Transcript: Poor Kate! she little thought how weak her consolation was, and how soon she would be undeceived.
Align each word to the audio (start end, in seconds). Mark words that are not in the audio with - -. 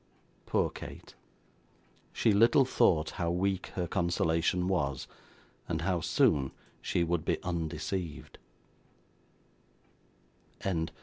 Poor 0.47 0.71
Kate! 0.71 1.13
she 2.11 2.31
little 2.33 2.65
thought 2.65 3.11
how 3.11 3.29
weak 3.29 3.67
her 3.75 3.85
consolation 3.87 4.67
was, 4.67 5.05
and 5.69 5.81
how 5.81 6.01
soon 6.01 6.49
she 6.81 7.03
would 7.03 7.23
be 7.23 7.37
undeceived. 7.43 8.39